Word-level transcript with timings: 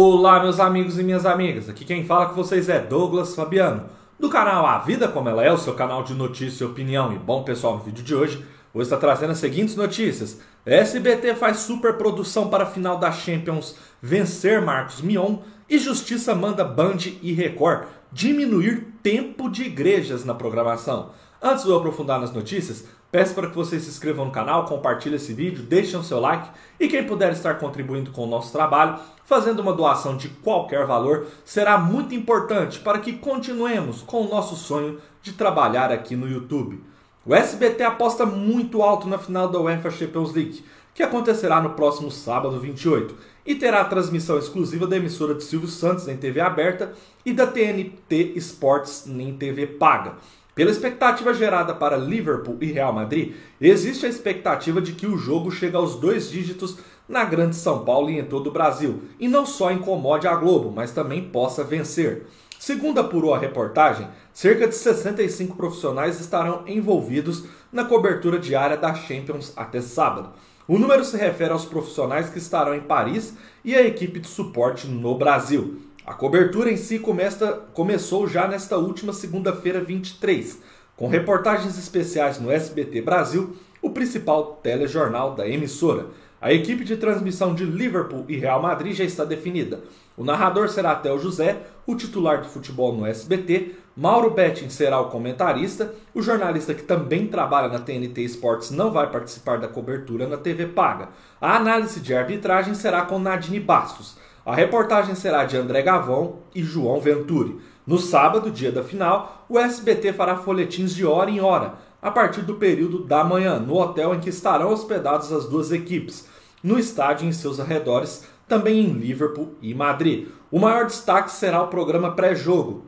Olá, 0.00 0.38
meus 0.38 0.60
amigos 0.60 0.96
e 0.96 1.02
minhas 1.02 1.26
amigas. 1.26 1.68
Aqui 1.68 1.84
quem 1.84 2.04
fala 2.04 2.26
com 2.26 2.34
vocês 2.36 2.68
é 2.68 2.78
Douglas 2.78 3.34
Fabiano, 3.34 3.86
do 4.16 4.28
canal 4.28 4.64
A 4.64 4.78
Vida 4.78 5.08
Como 5.08 5.28
Ela 5.28 5.44
É, 5.44 5.52
o 5.52 5.58
seu 5.58 5.74
canal 5.74 6.04
de 6.04 6.14
notícia 6.14 6.62
e 6.62 6.66
opinião. 6.68 7.12
E 7.12 7.18
bom, 7.18 7.42
pessoal, 7.42 7.78
no 7.78 7.82
vídeo 7.82 8.04
de 8.04 8.14
hoje, 8.14 8.36
hoje 8.72 8.84
está 8.84 8.96
trazendo 8.96 9.32
as 9.32 9.38
seguintes 9.38 9.74
notícias. 9.74 10.40
SBT 10.64 11.34
faz 11.34 11.56
super 11.56 11.94
produção 11.94 12.48
para 12.48 12.62
a 12.62 12.68
final 12.68 12.96
da 12.96 13.10
Champions 13.10 13.74
vencer 14.00 14.62
Marcos 14.62 15.00
Mion 15.00 15.38
e 15.68 15.80
Justiça 15.80 16.32
manda 16.32 16.62
Band 16.64 16.98
e 17.20 17.32
Record 17.32 17.88
diminuir 18.12 18.94
tempo 19.02 19.50
de 19.50 19.64
igrejas 19.64 20.24
na 20.24 20.32
programação. 20.32 21.10
Antes 21.42 21.64
de 21.64 21.70
eu 21.70 21.76
aprofundar 21.76 22.20
nas 22.20 22.32
notícias, 22.32 22.84
peço 23.10 23.34
para 23.34 23.48
que 23.48 23.56
vocês 23.56 23.82
se 23.82 23.90
inscrevam 23.90 24.26
no 24.26 24.30
canal, 24.30 24.66
compartilhem 24.66 25.16
esse 25.16 25.32
vídeo, 25.32 25.64
deixem 25.64 25.98
o 25.98 26.04
seu 26.04 26.20
like 26.20 26.50
e 26.78 26.88
quem 26.88 27.06
puder 27.06 27.32
estar 27.32 27.54
contribuindo 27.54 28.10
com 28.10 28.24
o 28.24 28.28
nosso 28.28 28.52
trabalho, 28.52 28.98
fazendo 29.24 29.60
uma 29.60 29.72
doação 29.72 30.16
de 30.16 30.28
qualquer 30.28 30.86
valor, 30.86 31.26
será 31.44 31.78
muito 31.78 32.14
importante 32.14 32.78
para 32.80 32.98
que 32.98 33.14
continuemos 33.14 34.02
com 34.02 34.22
o 34.22 34.28
nosso 34.28 34.56
sonho 34.56 34.98
de 35.22 35.32
trabalhar 35.32 35.90
aqui 35.90 36.16
no 36.16 36.28
YouTube. 36.28 36.82
O 37.24 37.34
SBT 37.34 37.82
aposta 37.82 38.24
muito 38.24 38.82
alto 38.82 39.06
na 39.06 39.18
final 39.18 39.48
da 39.48 39.60
UEFA 39.60 39.90
Champions 39.90 40.32
League, 40.32 40.64
que 40.94 41.02
acontecerá 41.02 41.60
no 41.60 41.70
próximo 41.70 42.10
sábado 42.10 42.58
28, 42.58 43.14
e 43.44 43.54
terá 43.54 43.84
transmissão 43.84 44.38
exclusiva 44.38 44.86
da 44.86 44.96
emissora 44.96 45.34
de 45.34 45.44
Silvio 45.44 45.68
Santos 45.68 46.08
em 46.08 46.16
TV 46.16 46.40
aberta 46.40 46.92
e 47.24 47.32
da 47.32 47.46
TNT 47.46 48.32
Sports 48.36 49.06
em 49.06 49.36
TV 49.36 49.66
paga. 49.66 50.14
Pela 50.58 50.72
expectativa 50.72 51.32
gerada 51.32 51.72
para 51.72 51.96
Liverpool 51.96 52.58
e 52.60 52.72
Real 52.72 52.92
Madrid, 52.92 53.32
existe 53.60 54.04
a 54.04 54.08
expectativa 54.08 54.80
de 54.80 54.90
que 54.90 55.06
o 55.06 55.16
jogo 55.16 55.52
chegue 55.52 55.76
aos 55.76 55.94
dois 55.94 56.28
dígitos 56.28 56.78
na 57.08 57.24
Grande 57.24 57.54
São 57.54 57.84
Paulo 57.84 58.10
e 58.10 58.18
em 58.18 58.24
todo 58.24 58.48
o 58.48 58.52
Brasil, 58.52 59.02
e 59.20 59.28
não 59.28 59.46
só 59.46 59.70
incomode 59.70 60.26
a 60.26 60.34
Globo, 60.34 60.72
mas 60.74 60.90
também 60.90 61.22
possa 61.22 61.62
vencer. 61.62 62.26
Segundo 62.58 62.98
apurou 62.98 63.32
a 63.32 63.38
reportagem, 63.38 64.08
cerca 64.32 64.66
de 64.66 64.74
65 64.74 65.56
profissionais 65.56 66.18
estarão 66.18 66.64
envolvidos 66.66 67.44
na 67.72 67.84
cobertura 67.84 68.36
diária 68.36 68.76
da 68.76 68.92
Champions 68.92 69.52
até 69.54 69.80
sábado. 69.80 70.30
O 70.66 70.76
número 70.76 71.04
se 71.04 71.16
refere 71.16 71.52
aos 71.52 71.66
profissionais 71.66 72.30
que 72.30 72.38
estarão 72.38 72.74
em 72.74 72.80
Paris 72.80 73.32
e 73.64 73.76
a 73.76 73.86
equipe 73.86 74.18
de 74.18 74.26
suporte 74.26 74.88
no 74.88 75.16
Brasil. 75.16 75.82
A 76.08 76.14
cobertura 76.14 76.72
em 76.72 76.76
si 76.78 76.98
começa, 76.98 77.64
começou 77.74 78.26
já 78.26 78.48
nesta 78.48 78.78
última 78.78 79.12
segunda-feira 79.12 79.78
23, 79.78 80.58
com 80.96 81.06
reportagens 81.06 81.76
especiais 81.78 82.40
no 82.40 82.50
SBT 82.50 83.02
Brasil, 83.02 83.54
o 83.82 83.90
principal 83.90 84.58
telejornal 84.62 85.34
da 85.34 85.46
emissora. 85.46 86.06
A 86.40 86.50
equipe 86.50 86.82
de 86.82 86.96
transmissão 86.96 87.54
de 87.54 87.62
Liverpool 87.66 88.24
e 88.26 88.38
Real 88.38 88.62
Madrid 88.62 88.96
já 88.96 89.04
está 89.04 89.22
definida. 89.22 89.82
O 90.16 90.24
narrador 90.24 90.70
será 90.70 90.94
Theo 90.94 91.18
José, 91.18 91.58
o 91.86 91.94
titular 91.94 92.40
de 92.40 92.48
futebol 92.48 92.96
no 92.96 93.04
SBT, 93.04 93.74
Mauro 93.94 94.30
Betting 94.30 94.70
será 94.70 94.98
o 95.00 95.10
comentarista, 95.10 95.94
o 96.14 96.22
jornalista 96.22 96.72
que 96.72 96.84
também 96.84 97.26
trabalha 97.26 97.68
na 97.68 97.80
TNT 97.80 98.22
Sports 98.22 98.70
não 98.70 98.90
vai 98.90 99.10
participar 99.10 99.58
da 99.58 99.68
cobertura 99.68 100.26
na 100.26 100.38
TV 100.38 100.68
Paga. 100.68 101.10
A 101.38 101.56
análise 101.56 102.00
de 102.00 102.14
arbitragem 102.14 102.74
será 102.74 103.02
com 103.02 103.18
Nadine 103.18 103.60
Bastos. 103.60 104.16
A 104.48 104.54
reportagem 104.54 105.14
será 105.14 105.44
de 105.44 105.58
André 105.58 105.82
Gavão 105.82 106.36
e 106.54 106.62
João 106.62 106.98
Venturi. 106.98 107.60
No 107.86 107.98
sábado, 107.98 108.50
dia 108.50 108.72
da 108.72 108.82
final, 108.82 109.44
o 109.46 109.58
SBT 109.58 110.14
fará 110.14 110.36
folhetins 110.38 110.94
de 110.94 111.04
hora 111.04 111.30
em 111.30 111.38
hora, 111.38 111.74
a 112.00 112.10
partir 112.10 112.40
do 112.40 112.54
período 112.54 113.04
da 113.04 113.22
manhã, 113.22 113.58
no 113.58 113.76
hotel 113.78 114.14
em 114.14 114.20
que 114.20 114.30
estarão 114.30 114.72
hospedadas 114.72 115.30
as 115.32 115.44
duas 115.44 115.70
equipes, 115.70 116.26
no 116.62 116.78
estádio 116.78 117.26
e 117.26 117.28
em 117.28 117.32
seus 117.32 117.60
arredores, 117.60 118.26
também 118.48 118.86
em 118.86 118.92
Liverpool 118.94 119.52
e 119.60 119.74
Madrid. 119.74 120.28
O 120.50 120.58
maior 120.58 120.86
destaque 120.86 121.30
será 121.30 121.62
o 121.62 121.68
programa 121.68 122.12
pré-jogo, 122.12 122.86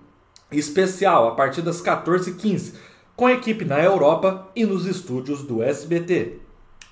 especial, 0.50 1.28
a 1.28 1.32
partir 1.32 1.60
das 1.60 1.82
14h15, 1.82 2.72
com 3.14 3.26
a 3.26 3.32
equipe 3.32 3.66
na 3.66 3.84
Europa 3.84 4.48
e 4.56 4.64
nos 4.64 4.86
estúdios 4.86 5.42
do 5.42 5.62
SBT. 5.62 6.38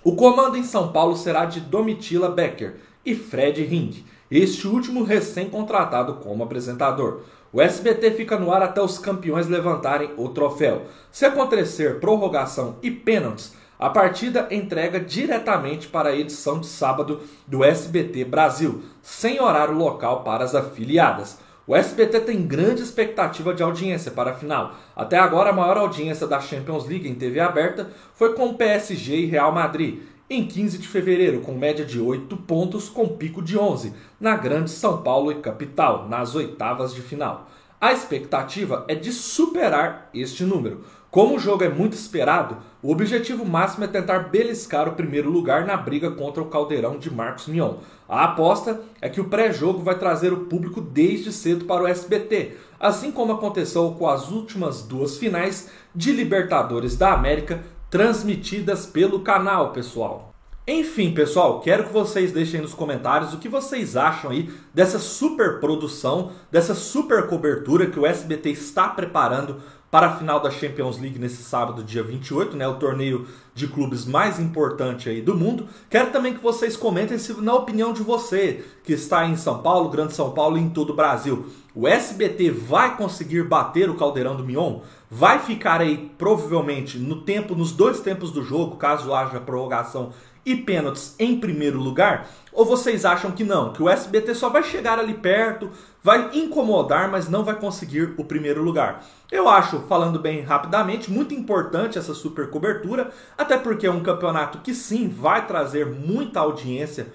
O 0.04 0.14
comando 0.14 0.58
em 0.58 0.62
São 0.62 0.92
Paulo 0.92 1.16
será 1.16 1.46
de 1.46 1.58
Domitila 1.58 2.28
Becker 2.28 2.76
e 3.02 3.14
Fred 3.14 3.64
Ring 3.64 4.04
este 4.30 4.66
último 4.66 5.02
recém-contratado 5.04 6.14
como 6.14 6.44
apresentador. 6.44 7.22
O 7.52 7.62
SBT 7.62 8.10
fica 8.10 8.38
no 8.38 8.52
ar 8.52 8.62
até 8.62 8.80
os 8.82 8.98
campeões 8.98 9.48
levantarem 9.48 10.10
o 10.16 10.28
troféu. 10.28 10.82
Se 11.10 11.24
acontecer 11.24 11.98
prorrogação 11.98 12.76
e 12.82 12.90
pênaltis, 12.90 13.54
a 13.78 13.88
partida 13.88 14.48
entrega 14.50 14.98
diretamente 14.98 15.86
para 15.86 16.10
a 16.10 16.16
edição 16.16 16.60
de 16.60 16.66
sábado 16.66 17.20
do 17.46 17.64
SBT 17.64 18.24
Brasil, 18.24 18.82
sem 19.00 19.40
horário 19.40 19.74
local 19.74 20.24
para 20.24 20.44
as 20.44 20.54
afiliadas. 20.54 21.38
O 21.66 21.76
SBT 21.76 22.20
tem 22.20 22.46
grande 22.46 22.82
expectativa 22.82 23.54
de 23.54 23.62
audiência 23.62 24.10
para 24.10 24.30
a 24.30 24.34
final. 24.34 24.74
Até 24.96 25.18
agora, 25.18 25.50
a 25.50 25.52
maior 25.52 25.76
audiência 25.76 26.26
da 26.26 26.40
Champions 26.40 26.86
League 26.86 27.08
em 27.08 27.14
TV 27.14 27.40
aberta 27.40 27.90
foi 28.14 28.34
com 28.34 28.54
PSG 28.54 29.16
e 29.16 29.26
Real 29.26 29.52
Madrid 29.52 30.00
em 30.30 30.46
15 30.46 30.78
de 30.78 30.86
fevereiro, 30.86 31.40
com 31.40 31.52
média 31.52 31.84
de 31.84 31.98
8 31.98 32.36
pontos, 32.38 32.88
com 32.88 33.08
pico 33.08 33.40
de 33.40 33.58
11, 33.58 33.94
na 34.20 34.36
Grande 34.36 34.70
São 34.70 35.02
Paulo 35.02 35.32
e 35.32 35.36
Capital, 35.36 36.06
nas 36.06 36.34
oitavas 36.34 36.94
de 36.94 37.00
final. 37.00 37.48
A 37.80 37.92
expectativa 37.92 38.84
é 38.88 38.94
de 38.94 39.12
superar 39.12 40.10
este 40.12 40.44
número. 40.44 40.84
Como 41.10 41.36
o 41.36 41.38
jogo 41.38 41.64
é 41.64 41.68
muito 41.70 41.94
esperado, 41.94 42.58
o 42.82 42.92
objetivo 42.92 43.46
máximo 43.46 43.84
é 43.84 43.88
tentar 43.88 44.28
beliscar 44.28 44.86
o 44.86 44.92
primeiro 44.92 45.30
lugar 45.30 45.64
na 45.64 45.76
briga 45.76 46.10
contra 46.10 46.42
o 46.42 46.46
caldeirão 46.46 46.98
de 46.98 47.10
Marcos 47.10 47.46
Mion. 47.46 47.76
A 48.06 48.24
aposta 48.24 48.82
é 49.00 49.08
que 49.08 49.20
o 49.20 49.28
pré-jogo 49.28 49.82
vai 49.82 49.98
trazer 49.98 50.32
o 50.32 50.44
público 50.44 50.82
desde 50.82 51.32
cedo 51.32 51.64
para 51.64 51.84
o 51.84 51.86
SBT, 51.86 52.56
assim 52.78 53.10
como 53.10 53.32
aconteceu 53.32 53.92
com 53.98 54.06
as 54.06 54.30
últimas 54.30 54.82
duas 54.82 55.16
finais 55.16 55.70
de 55.94 56.12
Libertadores 56.12 56.96
da 56.96 57.14
América 57.14 57.64
transmitidas 57.90 58.86
pelo 58.86 59.20
canal, 59.20 59.72
pessoal. 59.72 60.34
Enfim, 60.66 61.12
pessoal, 61.12 61.60
quero 61.60 61.84
que 61.84 61.92
vocês 61.92 62.30
deixem 62.30 62.60
nos 62.60 62.74
comentários 62.74 63.32
o 63.32 63.38
que 63.38 63.48
vocês 63.48 63.96
acham 63.96 64.30
aí 64.30 64.50
dessa 64.74 64.98
super 64.98 65.60
produção, 65.60 66.32
dessa 66.50 66.74
super 66.74 67.26
cobertura 67.26 67.86
que 67.86 67.98
o 67.98 68.04
SBT 68.04 68.50
está 68.50 68.86
preparando 68.86 69.62
para 69.90 70.08
a 70.08 70.16
final 70.16 70.38
da 70.40 70.50
Champions 70.50 71.00
League 71.00 71.18
nesse 71.18 71.42
sábado, 71.42 71.82
dia 71.82 72.02
28, 72.02 72.54
né, 72.54 72.68
o 72.68 72.74
torneio 72.74 73.26
de 73.54 73.66
clubes 73.66 74.04
mais 74.04 74.38
importante 74.38 75.08
aí 75.08 75.22
do 75.22 75.34
mundo. 75.34 75.66
Quero 75.88 76.10
também 76.10 76.34
que 76.34 76.42
vocês 76.42 76.76
comentem 76.76 77.16
se 77.16 77.32
na 77.40 77.54
opinião 77.54 77.94
de 77.94 78.02
você, 78.02 78.64
que 78.84 78.92
está 78.92 79.26
em 79.26 79.36
São 79.36 79.62
Paulo, 79.62 79.88
Grande 79.88 80.12
São 80.12 80.32
Paulo 80.32 80.58
e 80.58 80.60
em 80.60 80.68
todo 80.68 80.90
o 80.90 80.96
Brasil, 80.96 81.46
o 81.74 81.86
SBT 81.86 82.50
vai 82.50 82.96
conseguir 82.96 83.44
bater 83.44 83.90
o 83.90 83.96
Caldeirão 83.96 84.36
do 84.36 84.44
Mion? 84.44 84.80
Vai 85.10 85.38
ficar 85.38 85.80
aí 85.80 86.10
provavelmente 86.18 86.98
no 86.98 87.22
tempo, 87.22 87.54
nos 87.54 87.72
dois 87.72 88.00
tempos 88.00 88.30
do 88.30 88.42
jogo, 88.42 88.76
caso 88.76 89.14
haja 89.14 89.38
prorrogação 89.38 90.12
e 90.44 90.56
pênaltis 90.56 91.14
em 91.18 91.38
primeiro 91.38 91.78
lugar? 91.78 92.28
Ou 92.52 92.64
vocês 92.64 93.04
acham 93.04 93.30
que 93.30 93.44
não, 93.44 93.72
que 93.72 93.82
o 93.82 93.88
SBT 93.88 94.34
só 94.34 94.48
vai 94.48 94.62
chegar 94.62 94.98
ali 94.98 95.14
perto, 95.14 95.70
vai 96.02 96.30
incomodar, 96.32 97.10
mas 97.10 97.28
não 97.28 97.44
vai 97.44 97.54
conseguir 97.54 98.14
o 98.16 98.24
primeiro 98.24 98.62
lugar? 98.62 99.04
Eu 99.30 99.48
acho, 99.48 99.80
falando 99.80 100.18
bem 100.18 100.40
rapidamente, 100.40 101.10
muito 101.10 101.34
importante 101.34 101.98
essa 101.98 102.14
super 102.14 102.48
cobertura, 102.48 103.10
até 103.36 103.58
porque 103.58 103.86
é 103.86 103.90
um 103.90 104.02
campeonato 104.02 104.58
que 104.58 104.74
sim 104.74 105.08
vai 105.08 105.46
trazer 105.46 105.86
muita 105.86 106.40
audiência 106.40 107.08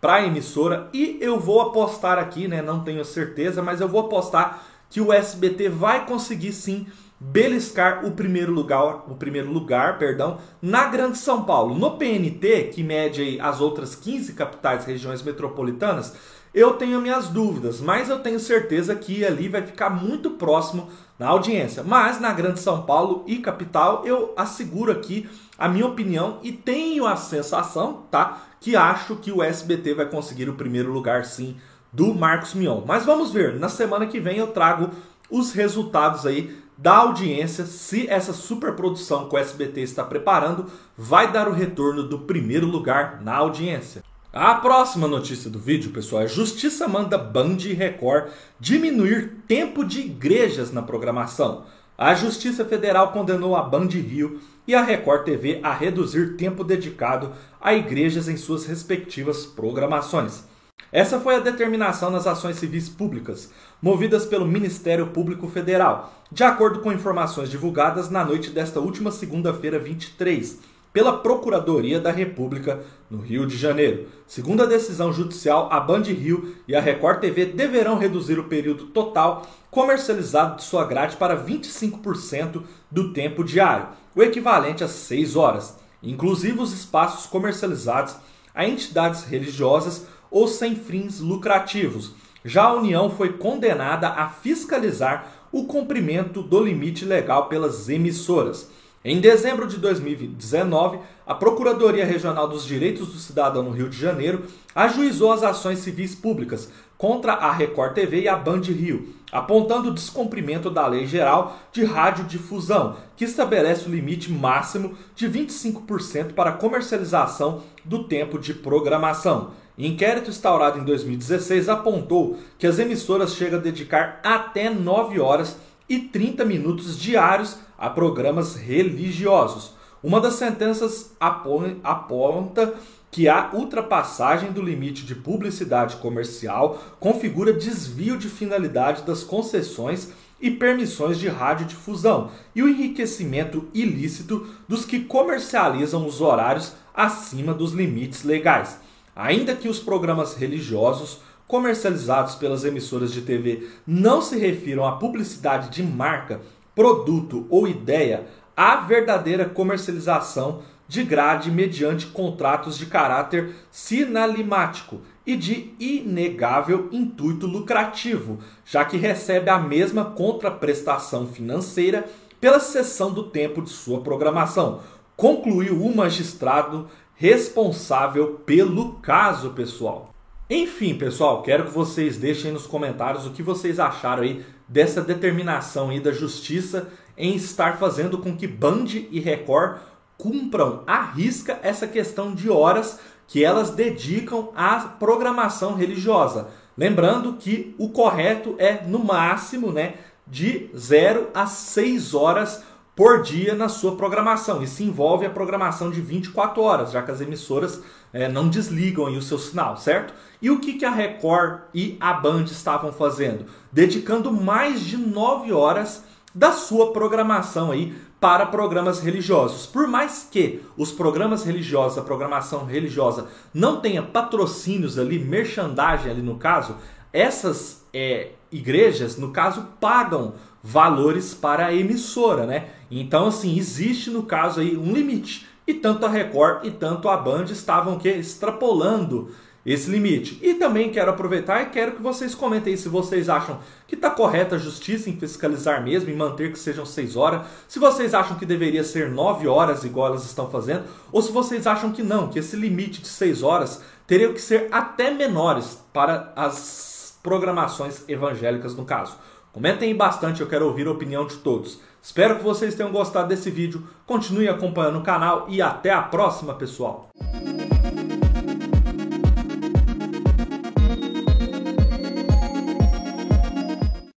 para 0.00 0.14
a 0.14 0.26
emissora 0.26 0.88
e 0.92 1.18
eu 1.20 1.38
vou 1.38 1.60
apostar 1.60 2.18
aqui, 2.18 2.46
né, 2.46 2.62
não 2.62 2.80
tenho 2.80 3.04
certeza, 3.04 3.62
mas 3.62 3.80
eu 3.80 3.88
vou 3.88 4.02
apostar 4.02 4.62
que 4.88 5.00
o 5.00 5.12
SBT 5.12 5.68
vai 5.68 6.06
conseguir 6.06 6.52
sim 6.52 6.86
beliscar 7.20 8.06
o 8.06 8.12
primeiro 8.12 8.52
lugar, 8.52 9.04
o 9.10 9.16
primeiro 9.16 9.50
lugar, 9.50 9.98
perdão, 9.98 10.38
na 10.62 10.84
Grande 10.84 11.18
São 11.18 11.42
Paulo. 11.42 11.74
No 11.74 11.98
PNT, 11.98 12.70
que 12.72 12.82
mede 12.82 13.40
as 13.40 13.60
outras 13.60 13.96
15 13.96 14.34
capitais 14.34 14.84
regiões 14.84 15.22
metropolitanas, 15.22 16.14
eu 16.54 16.74
tenho 16.74 17.00
minhas 17.00 17.28
dúvidas, 17.28 17.80
mas 17.80 18.08
eu 18.08 18.20
tenho 18.20 18.40
certeza 18.40 18.94
que 18.94 19.24
ali 19.24 19.48
vai 19.48 19.62
ficar 19.62 19.90
muito 19.90 20.30
próximo 20.30 20.88
na 21.18 21.28
audiência. 21.28 21.82
Mas 21.82 22.20
na 22.20 22.32
Grande 22.32 22.60
São 22.60 22.82
Paulo 22.82 23.24
e 23.26 23.38
capital, 23.38 24.06
eu 24.06 24.32
asseguro 24.36 24.92
aqui 24.92 25.28
a 25.58 25.68
minha 25.68 25.86
opinião 25.86 26.38
e 26.42 26.52
tenho 26.52 27.04
a 27.04 27.16
sensação, 27.16 28.04
tá, 28.10 28.47
que 28.60 28.76
acho 28.76 29.16
que 29.16 29.32
o 29.32 29.42
SBT 29.42 29.94
vai 29.94 30.06
conseguir 30.06 30.48
o 30.48 30.54
primeiro 30.54 30.92
lugar 30.92 31.24
sim 31.24 31.56
do 31.92 32.14
Marcos 32.14 32.54
Mion. 32.54 32.82
Mas 32.86 33.04
vamos 33.04 33.32
ver, 33.32 33.58
na 33.58 33.68
semana 33.68 34.06
que 34.06 34.20
vem 34.20 34.38
eu 34.38 34.48
trago 34.48 34.90
os 35.30 35.52
resultados 35.52 36.26
aí 36.26 36.56
da 36.76 36.94
audiência, 36.94 37.64
se 37.66 38.08
essa 38.08 38.32
superprodução 38.32 39.28
que 39.28 39.34
o 39.34 39.38
SBT 39.38 39.80
está 39.80 40.04
preparando 40.04 40.66
vai 40.96 41.30
dar 41.32 41.48
o 41.48 41.52
retorno 41.52 42.04
do 42.04 42.20
primeiro 42.20 42.66
lugar 42.66 43.20
na 43.20 43.34
audiência. 43.34 44.02
A 44.32 44.54
próxima 44.54 45.08
notícia 45.08 45.50
do 45.50 45.58
vídeo, 45.58 45.90
pessoal, 45.90 46.22
é 46.22 46.28
Justiça 46.28 46.86
manda 46.86 47.18
Band 47.18 47.56
e 47.64 47.72
Record 47.72 48.30
diminuir 48.60 49.38
tempo 49.48 49.84
de 49.84 50.00
igrejas 50.00 50.70
na 50.70 50.82
programação. 50.82 51.64
A 52.00 52.14
Justiça 52.14 52.64
Federal 52.64 53.10
condenou 53.10 53.56
a 53.56 53.62
Band 53.64 53.88
Rio 53.88 54.40
e 54.68 54.72
a 54.72 54.84
Record 54.84 55.24
TV 55.24 55.58
a 55.64 55.74
reduzir 55.74 56.36
tempo 56.36 56.62
dedicado 56.62 57.32
a 57.60 57.74
igrejas 57.74 58.28
em 58.28 58.36
suas 58.36 58.66
respectivas 58.66 59.44
programações. 59.44 60.44
Essa 60.92 61.18
foi 61.18 61.34
a 61.34 61.40
determinação 61.40 62.08
nas 62.08 62.24
ações 62.24 62.54
civis 62.54 62.88
públicas, 62.88 63.52
movidas 63.82 64.24
pelo 64.24 64.46
Ministério 64.46 65.08
Público 65.08 65.48
Federal, 65.48 66.14
de 66.30 66.44
acordo 66.44 66.78
com 66.78 66.92
informações 66.92 67.50
divulgadas 67.50 68.08
na 68.08 68.24
noite 68.24 68.50
desta 68.50 68.78
última 68.78 69.10
segunda-feira 69.10 69.80
23, 69.80 70.60
pela 70.92 71.18
Procuradoria 71.18 72.00
da 72.00 72.10
República 72.10 72.80
no 73.10 73.20
Rio 73.20 73.46
de 73.46 73.56
Janeiro. 73.56 74.08
Segundo 74.26 74.62
a 74.62 74.66
decisão 74.66 75.12
judicial, 75.12 75.68
a 75.70 75.80
Band 75.80 76.02
Rio 76.02 76.56
e 76.66 76.74
a 76.74 76.80
Record 76.80 77.20
TV 77.20 77.46
deverão 77.46 77.98
reduzir 77.98 78.38
o 78.38 78.44
período 78.44 78.86
total 78.86 79.46
comercializado 79.70 80.56
de 80.56 80.64
sua 80.64 80.84
grade 80.84 81.16
para 81.16 81.42
25% 81.42 82.62
do 82.90 83.12
tempo 83.12 83.44
diário, 83.44 83.88
o 84.14 84.22
equivalente 84.22 84.82
a 84.82 84.88
6 84.88 85.36
horas, 85.36 85.78
inclusive 86.02 86.58
os 86.60 86.72
espaços 86.72 87.26
comercializados 87.26 88.16
a 88.54 88.66
entidades 88.66 89.24
religiosas 89.24 90.06
ou 90.30 90.48
sem 90.48 90.74
fins 90.74 91.20
lucrativos. 91.20 92.12
Já 92.44 92.64
a 92.64 92.74
União 92.74 93.10
foi 93.10 93.34
condenada 93.34 94.08
a 94.08 94.28
fiscalizar 94.28 95.32
o 95.52 95.64
cumprimento 95.64 96.42
do 96.42 96.62
limite 96.62 97.04
legal 97.04 97.48
pelas 97.48 97.88
emissoras. 97.88 98.70
Em 99.04 99.20
dezembro 99.20 99.68
de 99.68 99.76
2019, 99.76 100.98
a 101.24 101.32
Procuradoria 101.32 102.04
Regional 102.04 102.48
dos 102.48 102.64
Direitos 102.64 103.06
do 103.08 103.18
Cidadão 103.18 103.62
no 103.62 103.70
Rio 103.70 103.88
de 103.88 103.96
Janeiro 103.96 104.42
ajuizou 104.74 105.30
as 105.30 105.44
ações 105.44 105.78
civis 105.78 106.16
públicas 106.16 106.68
contra 106.96 107.34
a 107.34 107.52
Record 107.52 107.94
TV 107.94 108.22
e 108.22 108.28
a 108.28 108.34
Band 108.34 108.62
Rio, 108.62 109.14
apontando 109.30 109.90
o 109.90 109.94
descumprimento 109.94 110.68
da 110.68 110.84
Lei 110.88 111.06
Geral 111.06 111.56
de 111.70 111.84
Radiodifusão, 111.84 112.96
que 113.16 113.24
estabelece 113.24 113.88
o 113.88 113.92
limite 113.92 114.32
máximo 114.32 114.94
de 115.14 115.28
25% 115.28 116.32
para 116.32 116.52
comercialização 116.52 117.62
do 117.84 118.02
tempo 118.02 118.36
de 118.36 118.52
programação. 118.52 119.52
Inquérito 119.78 120.28
instaurado 120.28 120.80
em 120.80 120.84
2016 120.84 121.68
apontou 121.68 122.36
que 122.58 122.66
as 122.66 122.80
emissoras 122.80 123.36
chegam 123.36 123.60
a 123.60 123.62
dedicar 123.62 124.18
até 124.24 124.68
9 124.68 125.20
horas 125.20 125.56
e 125.88 125.98
30 125.98 126.44
minutos 126.44 126.98
diários 126.98 127.58
a 127.76 127.88
programas 127.88 128.56
religiosos. 128.56 129.72
Uma 130.02 130.20
das 130.20 130.34
sentenças 130.34 131.16
aponta 131.18 132.74
que 133.10 133.28
a 133.28 133.50
ultrapassagem 133.52 134.52
do 134.52 134.62
limite 134.62 135.04
de 135.04 135.14
publicidade 135.14 135.96
comercial 135.96 136.82
configura 137.00 137.52
desvio 137.52 138.16
de 138.16 138.28
finalidade 138.28 139.02
das 139.02 139.24
concessões 139.24 140.10
e 140.40 140.50
permissões 140.50 141.18
de 141.18 141.28
radiodifusão 141.28 142.30
e 142.54 142.62
o 142.62 142.68
enriquecimento 142.68 143.68
ilícito 143.74 144.46
dos 144.68 144.84
que 144.84 145.00
comercializam 145.00 146.06
os 146.06 146.20
horários 146.20 146.74
acima 146.94 147.52
dos 147.52 147.72
limites 147.72 148.22
legais. 148.22 148.78
Ainda 149.16 149.56
que 149.56 149.68
os 149.68 149.80
programas 149.80 150.34
religiosos 150.34 151.18
comercializados 151.48 152.34
pelas 152.34 152.64
emissoras 152.64 153.10
de 153.10 153.22
TV 153.22 153.66
não 153.86 154.20
se 154.20 154.38
refiram 154.38 154.86
à 154.86 154.92
publicidade 154.92 155.70
de 155.70 155.82
marca, 155.82 156.42
produto 156.74 157.46
ou 157.48 157.66
ideia, 157.66 158.26
há 158.54 158.76
verdadeira 158.76 159.46
comercialização 159.46 160.60
de 160.86 161.02
grade 161.02 161.50
mediante 161.50 162.06
contratos 162.06 162.78
de 162.78 162.86
caráter 162.86 163.54
sinalimático 163.70 165.00
e 165.26 165.36
de 165.36 165.74
inegável 165.78 166.88
intuito 166.92 167.46
lucrativo, 167.46 168.38
já 168.64 168.84
que 168.84 168.96
recebe 168.96 169.50
a 169.50 169.58
mesma 169.58 170.04
contraprestação 170.04 171.26
financeira 171.26 172.08
pela 172.40 172.60
cessão 172.60 173.12
do 173.12 173.24
tempo 173.24 173.60
de 173.60 173.70
sua 173.70 174.00
programação, 174.00 174.80
concluiu 175.16 175.82
o 175.82 175.94
magistrado 175.94 176.88
responsável 177.14 178.40
pelo 178.46 178.94
caso, 179.00 179.50
pessoal. 179.50 180.14
Enfim, 180.50 180.94
pessoal, 180.94 181.42
quero 181.42 181.64
que 181.64 181.70
vocês 181.70 182.16
deixem 182.16 182.50
nos 182.50 182.66
comentários 182.66 183.26
o 183.26 183.32
que 183.32 183.42
vocês 183.42 183.78
acharam 183.78 184.22
aí 184.22 184.46
dessa 184.66 185.02
determinação 185.02 185.90
aí 185.90 186.00
da 186.00 186.10
justiça 186.10 186.88
em 187.18 187.36
estar 187.36 187.76
fazendo 187.76 188.16
com 188.16 188.34
que 188.34 188.46
Band 188.46 188.86
e 189.10 189.20
Record 189.20 189.80
cumpram 190.16 190.84
à 190.86 191.02
risca 191.02 191.58
essa 191.62 191.86
questão 191.86 192.34
de 192.34 192.48
horas 192.48 192.98
que 193.26 193.44
elas 193.44 193.72
dedicam 193.72 194.48
à 194.56 194.78
programação 194.98 195.74
religiosa. 195.74 196.48
Lembrando 196.78 197.34
que 197.34 197.74
o 197.76 197.90
correto 197.90 198.54
é 198.58 198.82
no 198.86 199.00
máximo, 199.00 199.70
né, 199.70 199.96
de 200.26 200.70
0 200.74 201.28
a 201.34 201.46
6 201.46 202.14
horas 202.14 202.64
por 202.98 203.22
dia 203.22 203.54
na 203.54 203.68
sua 203.68 203.94
programação. 203.94 204.60
Isso 204.60 204.82
envolve 204.82 205.24
a 205.24 205.30
programação 205.30 205.88
de 205.88 206.00
24 206.00 206.60
horas, 206.60 206.90
já 206.90 207.00
que 207.00 207.12
as 207.12 207.20
emissoras 207.20 207.80
é, 208.12 208.26
não 208.26 208.48
desligam 208.48 209.04
o 209.04 209.22
seu 209.22 209.38
sinal, 209.38 209.76
certo? 209.76 210.12
E 210.42 210.50
o 210.50 210.58
que, 210.58 210.72
que 210.72 210.84
a 210.84 210.90
Record 210.90 211.60
e 211.72 211.96
a 212.00 212.12
Band 212.12 212.42
estavam 212.46 212.92
fazendo? 212.92 213.44
Dedicando 213.70 214.32
mais 214.32 214.80
de 214.80 214.96
9 214.96 215.52
horas 215.52 216.02
da 216.34 216.50
sua 216.50 216.92
programação 216.92 217.70
aí 217.70 217.94
para 218.18 218.44
programas 218.46 218.98
religiosos. 218.98 219.64
Por 219.64 219.86
mais 219.86 220.26
que 220.28 220.60
os 220.76 220.90
programas 220.90 221.44
religiosos, 221.44 221.98
a 221.98 222.02
programação 222.02 222.64
religiosa, 222.64 223.28
não 223.54 223.80
tenha 223.80 224.02
patrocínios 224.02 224.98
ali, 224.98 225.20
merchandagem 225.20 226.10
ali 226.10 226.20
no 226.20 226.36
caso, 226.36 226.74
essas 227.12 227.86
é, 227.94 228.32
igrejas, 228.50 229.16
no 229.16 229.30
caso, 229.30 229.68
pagam 229.80 230.34
valores 230.68 231.32
para 231.32 231.66
a 231.66 231.74
emissora, 231.74 232.44
né? 232.44 232.66
Então, 232.90 233.28
assim, 233.28 233.56
existe 233.56 234.10
no 234.10 234.24
caso 234.24 234.60
aí 234.60 234.76
um 234.76 234.92
limite. 234.92 235.48
E 235.66 235.72
tanto 235.72 236.04
a 236.04 236.10
Record 236.10 236.66
e 236.66 236.70
tanto 236.70 237.08
a 237.08 237.16
Band 237.16 237.44
estavam 237.44 237.98
que 237.98 238.06
extrapolando 238.06 239.30
esse 239.64 239.90
limite. 239.90 240.38
E 240.42 240.54
também 240.54 240.90
quero 240.90 241.10
aproveitar 241.10 241.62
e 241.62 241.66
quero 241.70 241.92
que 241.92 242.02
vocês 242.02 242.34
comentem 242.34 242.76
se 242.76 242.88
vocês 242.90 243.30
acham 243.30 243.60
que 243.86 243.94
está 243.94 244.10
correta 244.10 244.56
a 244.56 244.58
justiça 244.58 245.08
em 245.08 245.16
fiscalizar 245.16 245.82
mesmo, 245.82 246.10
em 246.10 246.16
manter 246.16 246.52
que 246.52 246.58
sejam 246.58 246.84
6 246.84 247.16
horas, 247.16 247.46
se 247.66 247.78
vocês 247.78 248.12
acham 248.12 248.36
que 248.36 248.44
deveria 248.44 248.84
ser 248.84 249.10
9 249.10 249.48
horas, 249.48 249.84
igual 249.84 250.08
elas 250.08 250.26
estão 250.26 250.50
fazendo, 250.50 250.84
ou 251.10 251.22
se 251.22 251.32
vocês 251.32 251.66
acham 251.66 251.92
que 251.92 252.02
não, 252.02 252.28
que 252.28 252.38
esse 252.38 252.56
limite 252.56 253.00
de 253.00 253.08
6 253.08 253.42
horas 253.42 253.82
teria 254.06 254.30
que 254.32 254.40
ser 254.40 254.68
até 254.70 255.10
menores 255.10 255.82
para 255.94 256.30
as 256.36 256.97
programações 257.22 258.08
evangélicas 258.08 258.74
no 258.74 258.84
caso. 258.84 259.16
Comentem 259.52 259.94
bastante, 259.96 260.40
eu 260.40 260.46
quero 260.46 260.66
ouvir 260.66 260.86
a 260.86 260.92
opinião 260.92 261.26
de 261.26 261.36
todos. 261.36 261.80
Espero 262.02 262.36
que 262.36 262.44
vocês 262.44 262.74
tenham 262.74 262.92
gostado 262.92 263.28
desse 263.28 263.50
vídeo, 263.50 263.86
continue 264.06 264.48
acompanhando 264.48 264.98
o 264.98 265.02
canal 265.02 265.46
e 265.48 265.60
até 265.60 265.90
a 265.90 266.02
próxima, 266.02 266.54
pessoal! 266.54 267.08